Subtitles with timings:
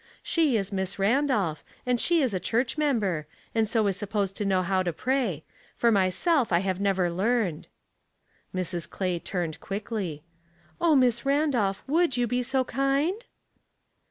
[0.33, 4.45] "She is Miss Randolph, and she is a clmrch member, and so is supposed to
[4.45, 5.43] know how to pray;
[5.75, 7.67] for myself I have never learned."
[8.51, 8.89] Mrs.
[8.89, 10.23] Clay turned quickly."
[10.81, 13.23] O Miss Randolph, would you be so kind